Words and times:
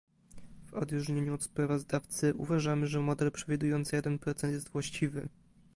W 0.65 0.73
odróżnieniu 0.73 1.33
od 1.33 1.43
sprawozdawcy 1.43 2.33
uważamy, 2.33 2.87
że 2.87 2.99
model 2.99 3.31
przewidujący 3.31 3.95
jeden 3.95 4.19
procent 4.19 4.53
jest 4.53 4.69
właściwy 4.69 5.27